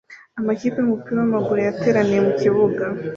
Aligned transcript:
Amakipe 0.39 0.77
yumupira 0.79 1.17
wamaguru 1.19 1.59
yateraniye 1.67 2.19
mukibuga 2.27 2.83